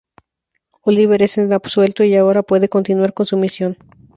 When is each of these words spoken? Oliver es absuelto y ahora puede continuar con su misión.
Oliver 0.81 1.21
es 1.21 1.37
absuelto 1.37 2.03
y 2.03 2.15
ahora 2.15 2.41
puede 2.41 2.69
continuar 2.69 3.13
con 3.13 3.27
su 3.27 3.37
misión. 3.37 3.77